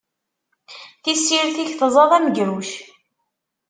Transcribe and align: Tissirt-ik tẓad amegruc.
Tissirt-ik 1.03 1.71
tẓad 1.79 2.11
amegruc. 2.17 2.71